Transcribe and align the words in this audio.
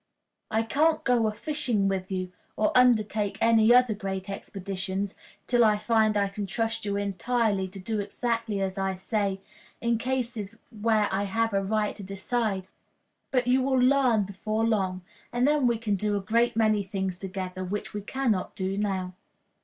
I 0.49 0.63
can't 0.63 1.03
go 1.03 1.27
a 1.27 1.31
fishing 1.31 1.87
with 1.87 2.09
you, 2.11 2.31
or 2.57 2.75
undertake 2.75 3.37
any 3.39 3.71
other 3.71 3.93
great 3.93 4.31
expeditions, 4.31 5.13
till 5.45 5.63
I 5.63 5.77
find 5.77 6.17
I 6.17 6.27
can 6.27 6.47
trust 6.47 6.85
you 6.85 6.97
entirely 6.97 7.67
to 7.67 7.77
do 7.79 7.99
exactly 7.99 8.61
as 8.61 8.79
I 8.79 8.95
say 8.95 9.41
in 9.79 9.99
cases 9.99 10.57
where 10.71 11.07
I 11.13 11.25
have 11.25 11.53
a 11.53 11.61
right 11.63 11.95
to 11.97 12.01
decide; 12.01 12.65
but 13.29 13.45
you 13.45 13.61
will 13.61 13.77
learn 13.79 14.23
before 14.23 14.65
long, 14.65 15.03
and 15.31 15.47
then 15.47 15.67
we 15.67 15.77
can 15.77 15.97
do 15.97 16.17
a 16.17 16.19
great 16.19 16.55
many 16.55 16.81
things 16.81 17.15
together 17.19 17.63
which 17.63 17.93
we 17.93 18.01
can 18.01 18.31
not 18.31 18.55
do 18.55 18.77
now." 18.79 19.13